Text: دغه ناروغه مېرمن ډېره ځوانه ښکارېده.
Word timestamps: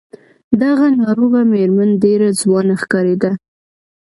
دغه 0.61 0.87
ناروغه 1.01 1.41
مېرمن 1.51 1.89
ډېره 2.03 2.27
ځوانه 2.41 2.75
ښکارېده. 2.81 3.31